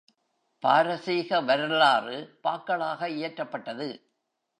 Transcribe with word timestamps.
பாரசீக 0.63 1.41
வரலாறு 1.41 2.39
பாக்களாக 2.43 3.09
இயற்றப்பட்டது. 3.09 3.89